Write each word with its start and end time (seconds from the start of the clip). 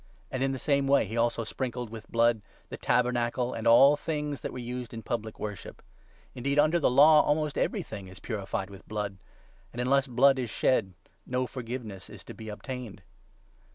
And 0.31 0.41
in 0.41 0.51
the 0.51 0.57
same 0.57 0.87
way 0.87 1.05
he 1.05 1.15
also 1.15 1.43
sprinkled 1.43 1.91
with 1.91 2.05
the 2.05 2.07
21 2.07 2.11
blood 2.37 2.41
the 2.69 2.77
Tabernacle 2.77 3.53
and 3.53 3.67
all 3.67 3.95
the 3.95 4.01
things 4.01 4.41
that 4.41 4.51
were 4.51 4.57
used 4.57 4.95
in 4.95 5.03
public 5.03 5.37
worship. 5.39 5.83
Indeed, 6.33 6.57
under 6.57 6.79
the 6.79 6.89
Law, 6.89 7.21
almost 7.21 7.55
everything 7.55 8.07
is 8.07 8.17
22 8.19 8.21
purified 8.25 8.69
with 8.71 8.87
blood; 8.87 9.17
and, 9.71 9.79
unless 9.79 10.07
blood 10.07 10.39
is 10.39 10.49
shed, 10.49 10.95
no 11.27 11.45
forgiveness 11.45 12.09
is 12.09 12.23
to 12.23 12.33
be 12.33 12.49
obtained. 12.49 13.03